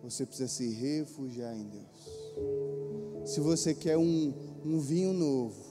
você 0.02 0.26
precisa 0.26 0.48
se 0.48 0.70
refugiar 0.70 1.54
em 1.54 1.68
Deus. 1.68 3.30
Se 3.30 3.42
você 3.42 3.74
quer 3.74 3.98
um, 3.98 4.34
um 4.64 4.80
vinho 4.80 5.12
novo, 5.12 5.62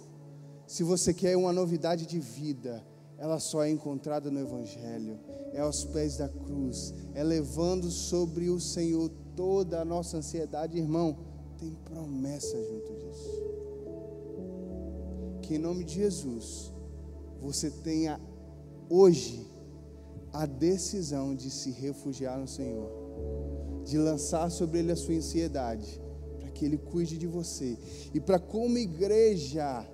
se 0.66 0.82
você 0.82 1.14
quer 1.14 1.38
uma 1.38 1.54
novidade 1.54 2.04
de 2.04 2.20
vida, 2.20 2.84
ela 3.16 3.38
só 3.38 3.64
é 3.64 3.70
encontrada 3.70 4.30
no 4.30 4.40
Evangelho, 4.40 5.18
é 5.54 5.60
aos 5.60 5.84
pés 5.84 6.18
da 6.18 6.28
cruz, 6.28 6.92
é 7.14 7.22
levando 7.22 7.90
sobre 7.90 8.50
o 8.50 8.60
Senhor 8.60 9.10
toda 9.36 9.80
a 9.80 9.84
nossa 9.84 10.18
ansiedade, 10.18 10.78
irmão. 10.78 11.16
Tem 11.58 11.74
promessa 11.84 12.56
junto 12.62 12.92
disso. 12.94 13.42
Que 15.42 15.54
em 15.56 15.58
nome 15.58 15.84
de 15.84 15.94
Jesus, 15.94 16.72
você 17.40 17.70
tenha 17.70 18.20
hoje 18.88 19.46
a 20.32 20.46
decisão 20.46 21.34
de 21.34 21.50
se 21.50 21.70
refugiar 21.70 22.38
no 22.38 22.48
Senhor, 22.48 22.90
de 23.84 23.96
lançar 23.98 24.50
sobre 24.50 24.80
Ele 24.80 24.92
a 24.92 24.96
sua 24.96 25.14
ansiedade, 25.14 26.00
para 26.40 26.50
que 26.50 26.64
Ele 26.64 26.76
cuide 26.76 27.16
de 27.16 27.26
você 27.26 27.78
e 28.12 28.20
para, 28.20 28.38
como 28.38 28.76
igreja, 28.76 29.86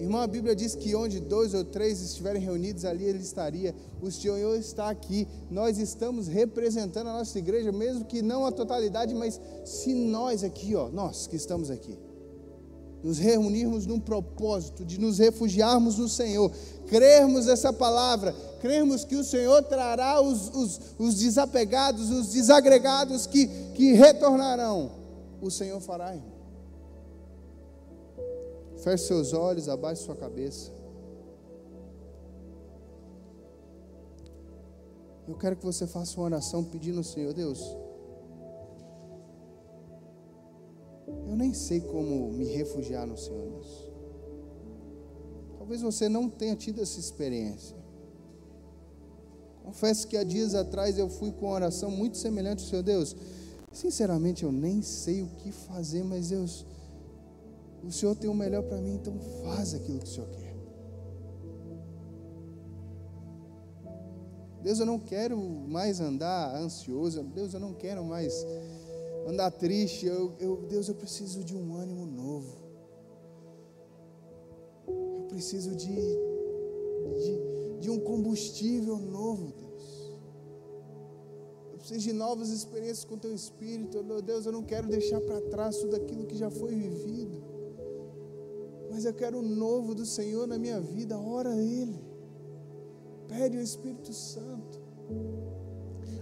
Irmão, 0.00 0.22
a 0.22 0.26
Bíblia 0.26 0.56
diz 0.56 0.74
que 0.74 0.94
onde 0.94 1.20
dois 1.20 1.52
ou 1.52 1.62
três 1.62 2.00
estiverem 2.00 2.40
reunidos, 2.40 2.86
ali 2.86 3.04
ele 3.04 3.18
estaria. 3.18 3.74
O 4.00 4.10
Senhor 4.10 4.56
está 4.56 4.88
aqui. 4.88 5.28
Nós 5.50 5.76
estamos 5.76 6.26
representando 6.26 7.08
a 7.08 7.18
nossa 7.18 7.38
igreja, 7.38 7.70
mesmo 7.70 8.06
que 8.06 8.22
não 8.22 8.46
a 8.46 8.50
totalidade, 8.50 9.14
mas 9.14 9.38
se 9.62 9.92
nós 9.92 10.42
aqui, 10.42 10.74
ó, 10.74 10.88
nós 10.88 11.26
que 11.26 11.36
estamos 11.36 11.70
aqui, 11.70 11.98
nos 13.02 13.18
reunirmos 13.18 13.86
num 13.86 14.00
propósito 14.00 14.86
de 14.86 14.98
nos 14.98 15.18
refugiarmos 15.18 15.98
no 15.98 16.08
Senhor, 16.08 16.50
crermos 16.86 17.46
essa 17.46 17.70
palavra, 17.70 18.34
crermos 18.60 19.04
que 19.04 19.16
o 19.16 19.24
Senhor 19.24 19.62
trará 19.64 20.20
os, 20.20 20.48
os, 20.48 20.80
os 20.98 21.14
desapegados, 21.16 22.10
os 22.10 22.32
desagregados 22.32 23.26
que, 23.26 23.46
que 23.74 23.92
retornarão, 23.92 24.92
o 25.42 25.50
Senhor 25.50 25.80
fará, 25.80 26.14
irmão. 26.14 26.39
Feche 28.82 29.04
seus 29.04 29.32
olhos, 29.32 29.68
abaixe 29.68 30.02
sua 30.02 30.16
cabeça. 30.16 30.70
Eu 35.28 35.36
quero 35.36 35.56
que 35.56 35.64
você 35.64 35.86
faça 35.86 36.18
uma 36.18 36.26
oração 36.26 36.64
pedindo 36.64 36.98
ao 36.98 37.04
Senhor, 37.04 37.32
Deus. 37.32 37.60
Eu 41.06 41.36
nem 41.36 41.52
sei 41.54 41.80
como 41.80 42.32
me 42.32 42.44
refugiar 42.44 43.06
no 43.06 43.16
Senhor, 43.16 43.48
Deus. 43.48 43.90
Talvez 45.58 45.82
você 45.82 46.08
não 46.08 46.28
tenha 46.28 46.56
tido 46.56 46.80
essa 46.80 46.98
experiência. 46.98 47.76
Confesso 49.62 50.08
que 50.08 50.16
há 50.16 50.24
dias 50.24 50.54
atrás 50.54 50.98
eu 50.98 51.08
fui 51.08 51.30
com 51.30 51.46
uma 51.46 51.54
oração 51.54 51.90
muito 51.90 52.16
semelhante 52.16 52.64
ao 52.64 52.68
Senhor 52.68 52.82
Deus. 52.82 53.14
Sinceramente, 53.70 54.42
eu 54.42 54.50
nem 54.50 54.82
sei 54.82 55.22
o 55.22 55.28
que 55.28 55.52
fazer, 55.52 56.02
mas 56.02 56.30
Deus, 56.30 56.66
o 57.82 57.90
Senhor 57.90 58.14
tem 58.14 58.28
o 58.28 58.34
melhor 58.34 58.62
para 58.62 58.80
mim, 58.80 58.94
então 58.94 59.18
faz 59.42 59.74
aquilo 59.74 59.98
que 59.98 60.06
o 60.06 60.08
Senhor 60.08 60.28
quer. 60.28 60.50
Deus, 64.62 64.78
eu 64.78 64.86
não 64.86 64.98
quero 64.98 65.38
mais 65.38 66.00
andar 66.00 66.54
ansioso. 66.54 67.22
Deus, 67.22 67.54
eu 67.54 67.60
não 67.60 67.72
quero 67.72 68.04
mais 68.04 68.46
andar 69.26 69.50
triste. 69.50 70.06
Eu, 70.06 70.34
eu, 70.38 70.56
Deus, 70.68 70.88
eu 70.88 70.94
preciso 70.94 71.42
de 71.42 71.56
um 71.56 71.74
ânimo 71.74 72.04
novo. 72.04 72.58
Eu 74.86 75.26
preciso 75.28 75.74
de, 75.74 75.94
de, 75.94 77.80
de 77.80 77.90
um 77.90 77.98
combustível 78.00 78.98
novo, 78.98 79.52
Deus. 79.58 80.12
Eu 81.72 81.78
preciso 81.78 82.00
de 82.00 82.12
novas 82.12 82.50
experiências 82.50 83.04
com 83.04 83.16
Teu 83.16 83.34
Espírito. 83.34 84.02
Deus, 84.22 84.44
eu 84.44 84.52
não 84.52 84.62
quero 84.62 84.86
deixar 84.88 85.22
para 85.22 85.40
trás 85.40 85.78
tudo 85.78 85.96
aquilo 85.96 86.26
que 86.26 86.36
já 86.36 86.50
foi 86.50 86.74
vivido 86.74 87.49
mas 88.90 89.04
eu 89.04 89.14
quero 89.14 89.38
o 89.38 89.42
novo 89.42 89.94
do 89.94 90.04
Senhor 90.04 90.46
na 90.46 90.58
minha 90.58 90.80
vida. 90.80 91.16
Ora 91.16 91.50
a 91.50 91.56
Ele, 91.56 91.98
pede 93.28 93.56
o 93.56 93.60
Espírito 93.60 94.12
Santo. 94.12 94.80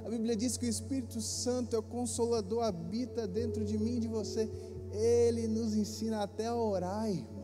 A 0.05 0.11
Bíblia 0.11 0.37
diz 0.37 0.57
que 0.57 0.67
o 0.67 0.69
Espírito 0.69 1.21
Santo 1.21 1.75
é 1.75 1.79
o 1.79 1.83
consolador, 1.83 2.63
habita 2.63 3.27
dentro 3.27 3.65
de 3.65 3.79
mim 3.79 3.97
e 3.97 4.01
de 4.01 4.09
você. 4.09 4.49
Ele 4.93 5.49
nos 5.49 5.75
ensina 5.75 6.23
até 6.23 6.47
a 6.47 6.55
orar, 6.55 7.11
irmão. 7.11 7.39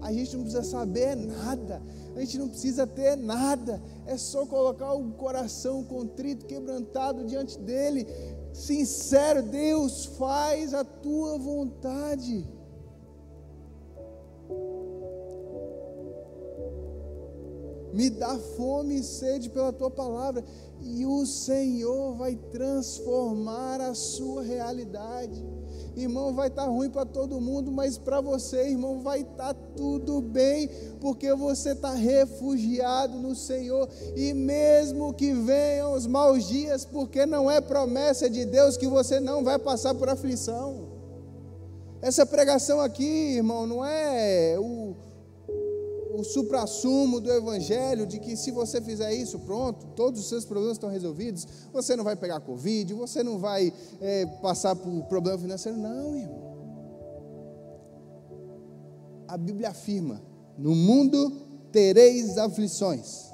A 0.00 0.12
gente 0.12 0.36
não 0.36 0.42
precisa 0.42 0.62
saber 0.62 1.16
nada, 1.16 1.82
a 2.14 2.20
gente 2.20 2.38
não 2.38 2.48
precisa 2.48 2.86
ter 2.86 3.16
nada, 3.16 3.82
é 4.06 4.18
só 4.18 4.44
colocar 4.44 4.92
o 4.92 5.12
coração 5.12 5.82
contrito, 5.84 6.44
quebrantado 6.44 7.24
diante 7.24 7.58
dEle, 7.58 8.06
sincero, 8.52 9.42
Deus, 9.42 10.04
faz 10.04 10.74
a 10.74 10.84
tua 10.84 11.38
vontade. 11.38 12.46
Me 17.94 18.10
dá 18.10 18.36
fome 18.56 18.96
e 18.96 19.04
sede 19.04 19.48
pela 19.48 19.72
tua 19.72 19.88
palavra, 19.88 20.44
e 20.82 21.06
o 21.06 21.24
Senhor 21.24 22.16
vai 22.16 22.34
transformar 22.50 23.80
a 23.80 23.94
sua 23.94 24.42
realidade. 24.42 25.40
Irmão, 25.96 26.34
vai 26.34 26.48
estar 26.48 26.64
tá 26.64 26.68
ruim 26.68 26.90
para 26.90 27.06
todo 27.06 27.40
mundo, 27.40 27.70
mas 27.70 27.96
para 27.96 28.20
você, 28.20 28.68
irmão, 28.70 29.00
vai 29.00 29.20
estar 29.20 29.54
tá 29.54 29.60
tudo 29.76 30.20
bem, 30.20 30.68
porque 31.00 31.32
você 31.34 31.70
está 31.70 31.94
refugiado 31.94 33.16
no 33.16 33.32
Senhor, 33.32 33.88
e 34.16 34.34
mesmo 34.34 35.14
que 35.14 35.32
venham 35.32 35.92
os 35.92 36.04
maus 36.04 36.48
dias, 36.48 36.84
porque 36.84 37.24
não 37.24 37.48
é 37.48 37.60
promessa 37.60 38.28
de 38.28 38.44
Deus 38.44 38.76
que 38.76 38.88
você 38.88 39.20
não 39.20 39.44
vai 39.44 39.56
passar 39.56 39.94
por 39.94 40.08
aflição. 40.08 40.88
Essa 42.02 42.26
pregação 42.26 42.80
aqui, 42.80 43.36
irmão, 43.36 43.68
não 43.68 43.84
é 43.84 44.56
o 44.58 44.96
o 46.16 46.22
supra-sumo 46.22 47.20
do 47.20 47.30
Evangelho 47.30 48.06
de 48.06 48.20
que 48.20 48.36
se 48.36 48.50
você 48.50 48.80
fizer 48.80 49.12
isso, 49.12 49.38
pronto, 49.40 49.86
todos 49.96 50.20
os 50.20 50.28
seus 50.28 50.44
problemas 50.44 50.76
estão 50.76 50.88
resolvidos, 50.88 51.46
você 51.72 51.96
não 51.96 52.04
vai 52.04 52.14
pegar 52.14 52.40
Covid, 52.40 52.94
você 52.94 53.22
não 53.22 53.38
vai 53.38 53.72
é, 54.00 54.24
passar 54.40 54.76
por 54.76 55.04
problema 55.04 55.38
financeiro. 55.38 55.76
Não, 55.76 56.16
irmão. 56.16 56.54
A 59.26 59.36
Bíblia 59.36 59.70
afirma: 59.70 60.22
no 60.56 60.74
mundo 60.74 61.32
tereis 61.72 62.38
aflições, 62.38 63.32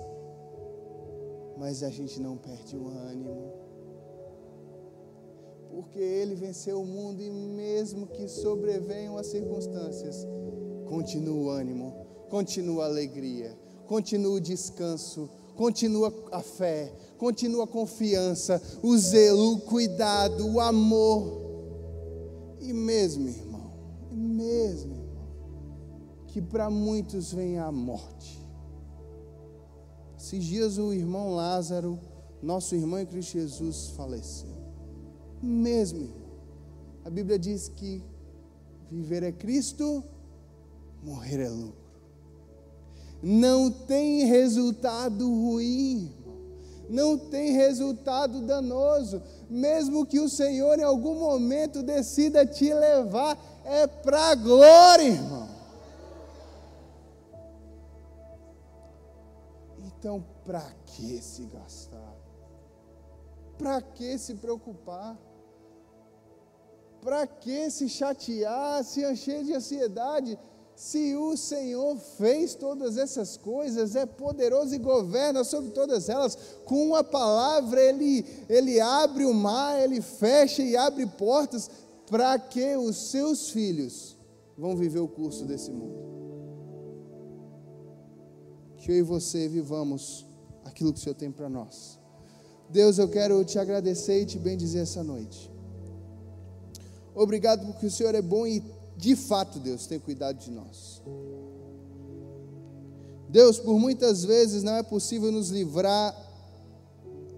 mas 1.58 1.82
a 1.82 1.90
gente 1.90 2.18
não 2.18 2.38
perde 2.38 2.76
o 2.76 2.88
ânimo, 2.88 3.52
porque 5.70 5.98
Ele 5.98 6.34
venceu 6.34 6.80
o 6.80 6.86
mundo 6.86 7.20
e 7.20 7.30
mesmo 7.30 8.06
que 8.06 8.26
sobrevenham 8.26 9.18
as 9.18 9.26
circunstâncias, 9.26 10.26
continua 10.88 11.36
o 11.36 11.50
ânimo 11.50 12.09
continua 12.30 12.84
a 12.84 12.86
alegria, 12.86 13.58
continua 13.86 14.36
o 14.36 14.40
descanso, 14.40 15.28
continua 15.56 16.14
a 16.30 16.40
fé, 16.40 16.94
continua 17.18 17.64
a 17.64 17.66
confiança, 17.66 18.62
o 18.82 18.96
zelo, 18.96 19.54
o 19.54 19.60
cuidado, 19.60 20.48
o 20.48 20.60
amor. 20.60 21.50
E 22.60 22.72
mesmo, 22.72 23.28
irmão, 23.28 23.72
e 24.12 24.16
mesmo, 24.16 24.94
irmão, 24.94 25.26
que 26.28 26.40
para 26.40 26.70
muitos 26.70 27.32
venha 27.32 27.64
a 27.64 27.72
morte. 27.72 28.40
Esses 30.16 30.44
dias 30.44 30.78
o 30.78 30.92
irmão 30.92 31.34
Lázaro, 31.34 31.98
nosso 32.40 32.76
irmão 32.76 33.00
em 33.00 33.06
Cristo 33.06 33.32
Jesus, 33.32 33.88
faleceu. 33.96 34.50
Mesmo, 35.42 36.02
irmão, 36.02 36.30
a 37.04 37.10
Bíblia 37.10 37.38
diz 37.38 37.68
que 37.68 38.04
viver 38.88 39.22
é 39.24 39.32
Cristo, 39.32 40.04
morrer 41.02 41.40
é 41.40 41.48
lucro 41.48 41.79
não 43.22 43.70
tem 43.70 44.24
resultado 44.24 45.26
ruim, 45.28 46.14
não 46.88 47.18
tem 47.18 47.52
resultado 47.52 48.40
danoso, 48.42 49.22
mesmo 49.48 50.06
que 50.06 50.18
o 50.18 50.28
Senhor 50.28 50.78
em 50.78 50.82
algum 50.82 51.14
momento 51.18 51.82
decida 51.82 52.46
te 52.46 52.72
levar, 52.72 53.38
é 53.64 53.86
para 53.86 54.34
glória, 54.34 55.04
irmão. 55.04 55.48
Então, 59.78 60.24
para 60.44 60.64
que 60.86 61.20
se 61.20 61.44
gastar? 61.44 62.16
Para 63.58 63.82
que 63.82 64.16
se 64.16 64.34
preocupar? 64.34 65.18
Para 67.02 67.26
que 67.26 67.70
se 67.70 67.88
chatear, 67.88 68.82
se 68.82 69.04
encher 69.04 69.44
de 69.44 69.54
ansiedade? 69.54 70.38
Se 70.80 71.14
o 71.14 71.36
Senhor 71.36 71.94
fez 72.16 72.54
todas 72.54 72.96
essas 72.96 73.36
coisas, 73.36 73.94
é 73.94 74.06
poderoso 74.06 74.74
e 74.74 74.78
governa 74.78 75.44
sobre 75.44 75.72
todas 75.72 76.08
elas, 76.08 76.38
com 76.64 76.86
uma 76.86 77.04
palavra 77.04 77.82
ele, 77.82 78.24
ele 78.48 78.80
abre 78.80 79.26
o 79.26 79.34
mar, 79.34 79.78
ele 79.78 80.00
fecha 80.00 80.62
e 80.62 80.78
abre 80.78 81.04
portas 81.04 81.70
para 82.08 82.38
que 82.38 82.78
os 82.78 83.10
seus 83.10 83.50
filhos 83.50 84.16
vão 84.56 84.74
viver 84.74 85.00
o 85.00 85.06
curso 85.06 85.44
desse 85.44 85.70
mundo. 85.70 85.98
Que 88.78 88.92
eu 88.92 88.96
e 88.96 89.02
você 89.02 89.48
vivamos 89.48 90.26
aquilo 90.64 90.94
que 90.94 90.98
o 90.98 91.02
Senhor 91.02 91.14
tem 91.14 91.30
para 91.30 91.50
nós. 91.50 91.98
Deus, 92.70 92.96
eu 92.96 93.06
quero 93.10 93.44
te 93.44 93.58
agradecer 93.58 94.22
e 94.22 94.24
te 94.24 94.38
bendizer 94.38 94.80
essa 94.84 95.04
noite. 95.04 95.52
Obrigado 97.14 97.66
porque 97.66 97.84
o 97.84 97.90
Senhor 97.90 98.14
é 98.14 98.22
bom 98.22 98.46
e, 98.46 98.64
de 99.00 99.16
fato, 99.16 99.58
Deus, 99.58 99.86
tem 99.86 99.98
cuidado 99.98 100.38
de 100.38 100.50
nós. 100.50 101.00
Deus, 103.30 103.58
por 103.58 103.78
muitas 103.78 104.24
vezes 104.24 104.62
não 104.62 104.74
é 104.74 104.82
possível 104.82 105.32
nos 105.32 105.48
livrar 105.48 106.14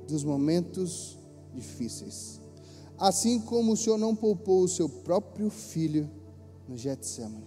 dos 0.09 0.25
momentos 0.25 1.16
difíceis. 1.55 2.40
Assim 2.98 3.40
como 3.40 3.72
o 3.72 3.77
Senhor 3.77 3.96
não 3.96 4.14
poupou 4.14 4.64
o 4.64 4.68
seu 4.68 4.88
próprio 4.88 5.51
filho 5.51 6.11
no 6.68 6.77
Getsemane. 6.77 7.46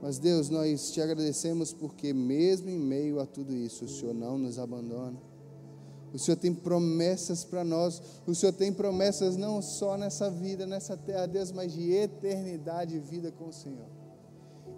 Mas 0.00 0.18
Deus, 0.18 0.48
nós 0.48 0.90
te 0.90 1.02
agradecemos 1.02 1.72
porque 1.74 2.14
mesmo 2.14 2.70
em 2.70 2.78
meio 2.78 3.20
a 3.20 3.26
tudo 3.26 3.54
isso, 3.54 3.84
o 3.84 3.88
Senhor 3.88 4.14
não 4.14 4.38
nos 4.38 4.58
abandona. 4.58 5.20
O 6.14 6.18
Senhor 6.18 6.36
tem 6.36 6.54
promessas 6.54 7.44
para 7.44 7.64
nós. 7.64 8.00
O 8.24 8.36
Senhor 8.36 8.52
tem 8.52 8.72
promessas 8.72 9.36
não 9.36 9.60
só 9.60 9.98
nessa 9.98 10.30
vida, 10.30 10.64
nessa 10.64 10.96
terra, 10.96 11.26
Deus, 11.26 11.50
mas 11.50 11.72
de 11.72 11.90
eternidade 11.90 12.94
e 12.94 13.00
vida 13.00 13.32
com 13.32 13.48
o 13.48 13.52
Senhor. 13.52 13.88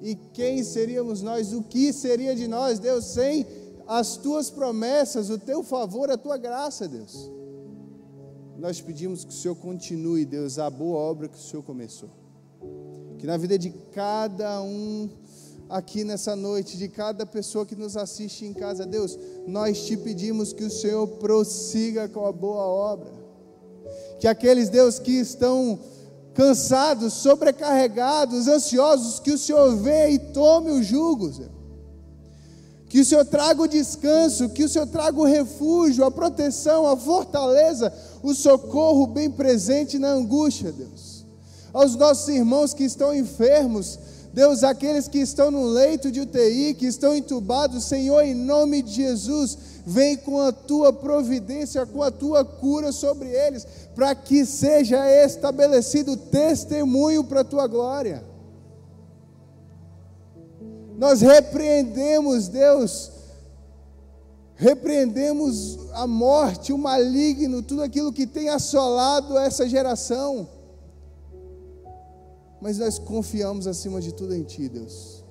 E 0.01 0.14
quem 0.33 0.64
seríamos 0.64 1.20
nós? 1.20 1.53
O 1.53 1.62
que 1.62 1.92
seria 1.92 2.35
de 2.35 2.49
nós, 2.49 2.79
Deus, 2.79 3.05
sem 3.05 3.46
as 3.87 4.16
tuas 4.16 4.49
promessas, 4.49 5.29
o 5.29 5.38
teu 5.38 5.62
favor, 5.62 6.11
a 6.11 6.16
tua 6.16 6.38
graça, 6.38 6.88
Deus? 6.88 7.31
Nós 8.57 8.81
pedimos 8.81 9.22
que 9.22 9.31
o 9.31 9.37
Senhor 9.37 9.57
continue, 9.57 10.25
Deus, 10.25 10.59
a 10.59 10.70
boa 10.70 10.99
obra 10.99 11.29
que 11.29 11.37
o 11.37 11.40
Senhor 11.40 11.62
começou. 11.62 12.09
Que 13.18 13.27
na 13.27 13.37
vida 13.37 13.59
de 13.59 13.68
cada 13.92 14.62
um 14.62 15.11
aqui 15.68 16.05
nessa 16.05 16.37
noite, 16.37 16.76
de 16.76 16.88
cada 16.88 17.26
pessoa 17.26 17.66
que 17.66 17.76
nos 17.76 17.96
assiste 17.96 18.44
em 18.44 18.52
casa, 18.52 18.87
Deus, 18.87 19.18
nós 19.46 19.85
te 19.85 19.96
pedimos 19.96 20.52
que 20.52 20.64
o 20.64 20.70
Senhor 20.70 21.07
prossiga 21.07 22.09
com 22.09 22.26
a 22.26 22.33
boa 22.33 22.64
obra. 22.64 23.11
Que 24.18 24.29
aqueles, 24.29 24.68
Deus, 24.68 24.98
que 24.98 25.12
estão 25.12 25.79
cansados, 26.35 27.14
sobrecarregados, 27.14 28.46
ansiosos, 28.46 29.20
que 29.20 29.33
o 29.33 29.38
Senhor 29.38 29.76
venha 29.76 30.11
e 30.11 30.18
tome 30.18 30.70
o 30.70 30.83
jugo. 30.83 31.31
Que 32.88 33.00
o 33.00 33.05
Senhor 33.05 33.24
traga 33.24 33.62
o 33.62 33.68
descanso, 33.68 34.48
que 34.50 34.64
o 34.64 34.68
Senhor 34.68 34.87
traga 34.87 35.18
o 35.18 35.24
refúgio, 35.24 36.05
a 36.05 36.11
proteção, 36.11 36.87
a 36.87 36.96
fortaleza, 36.96 37.92
o 38.22 38.33
socorro 38.33 39.07
bem 39.07 39.31
presente 39.31 39.98
na 39.98 40.09
angústia, 40.09 40.70
Deus 40.70 41.15
aos 41.76 41.94
nossos 41.94 42.26
irmãos 42.28 42.72
que 42.72 42.84
estão 42.84 43.14
enfermos, 43.14 43.98
Deus, 44.32 44.64
aqueles 44.64 45.08
que 45.08 45.18
estão 45.18 45.50
no 45.50 45.66
leito 45.66 46.10
de 46.10 46.22
UTI, 46.22 46.72
que 46.72 46.86
estão 46.86 47.14
entubados, 47.14 47.84
Senhor, 47.84 48.22
em 48.22 48.34
nome 48.34 48.80
de 48.80 48.94
Jesus, 48.94 49.58
vem 49.84 50.16
com 50.16 50.40
a 50.40 50.52
tua 50.52 50.90
providência, 50.90 51.84
com 51.84 52.02
a 52.02 52.10
tua 52.10 52.46
cura 52.46 52.92
sobre 52.92 53.28
eles, 53.28 53.66
para 53.94 54.14
que 54.14 54.46
seja 54.46 55.06
estabelecido 55.22 56.16
testemunho 56.16 57.22
para 57.22 57.42
a 57.42 57.44
tua 57.44 57.66
glória. 57.66 58.24
Nós 60.96 61.20
repreendemos, 61.20 62.48
Deus, 62.48 63.12
repreendemos 64.54 65.78
a 65.92 66.06
morte, 66.06 66.72
o 66.72 66.78
maligno, 66.78 67.60
tudo 67.60 67.82
aquilo 67.82 68.14
que 68.14 68.26
tem 68.26 68.48
assolado 68.48 69.36
essa 69.36 69.68
geração 69.68 70.55
mas 72.66 72.79
nós 72.79 72.98
confiamos 72.98 73.68
acima 73.68 74.00
de 74.00 74.12
tudo 74.12 74.35
em 74.35 74.42
Ti, 74.42 74.68
Deus. 74.68 75.24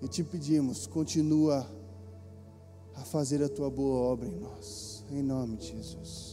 E 0.00 0.08
te 0.08 0.24
pedimos, 0.24 0.86
continua 0.86 1.70
a 2.94 3.04
fazer 3.04 3.44
a 3.44 3.50
Tua 3.50 3.68
boa 3.68 3.98
obra 3.98 4.26
em 4.26 4.40
nós, 4.40 5.04
em 5.10 5.22
nome 5.22 5.58
de 5.58 5.66
Jesus. 5.66 6.31